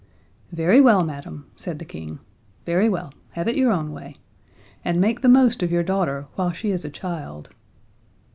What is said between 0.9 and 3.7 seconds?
madam," said the King, "very well have